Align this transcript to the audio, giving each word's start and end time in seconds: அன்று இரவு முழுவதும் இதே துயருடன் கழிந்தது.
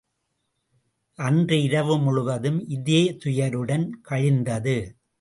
அன்று 1.19 1.61
இரவு 1.63 1.97
முழுவதும் 1.97 2.67
இதே 2.67 3.17
துயருடன் 3.25 3.89
கழிந்தது. 4.01 5.01